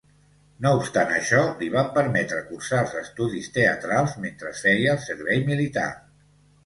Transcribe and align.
No 0.65 0.69
obstant 0.77 1.11
això, 1.17 1.41
li 1.59 1.67
van 1.75 1.91
permetre 1.99 2.39
cursar 2.47 2.79
els 2.85 2.95
estudis 3.03 3.53
teatrals 3.59 4.17
mentre 4.25 4.55
feia 4.65 4.97
el 4.99 5.03
servei 5.09 5.45
militar. 5.51 5.87